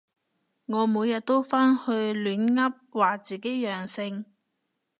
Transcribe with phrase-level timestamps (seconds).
[0.65, 4.25] 我每日都返去亂噏話自己陽性